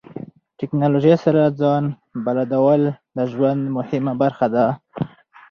ټکنالوژي 0.59 1.15
سره 1.23 1.41
ځان 1.59 1.83
بلدول 2.25 2.81
د 3.17 3.19
ژوند 3.31 3.61
مهمه 3.77 4.13
برخه 4.21 4.47
ده. 4.55 4.65